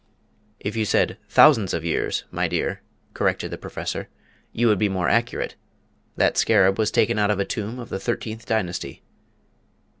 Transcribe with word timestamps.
"If 0.59 0.75
you 0.75 0.83
said 0.83 1.19
'thousands 1.29 1.75
of 1.75 1.85
years,' 1.85 2.23
my 2.31 2.47
dear," 2.47 2.81
corrected 3.13 3.51
the 3.51 3.57
Professor, 3.59 4.09
"you 4.51 4.67
would 4.67 4.79
be 4.79 4.89
more 4.89 5.07
accurate. 5.09 5.55
That 6.15 6.39
scarab 6.39 6.79
was 6.79 6.89
taken 6.89 7.19
out 7.19 7.29
of 7.29 7.39
a 7.39 7.45
tomb 7.45 7.77
of 7.77 7.89
the 7.89 7.99
thirteenth 7.99 8.47
dynasty." 8.47 9.03